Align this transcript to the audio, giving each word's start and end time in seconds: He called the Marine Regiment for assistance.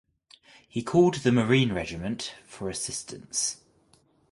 He 0.67 0.81
called 0.81 1.17
the 1.21 1.31
Marine 1.31 1.73
Regiment 1.73 2.33
for 2.47 2.69
assistance. 2.71 3.57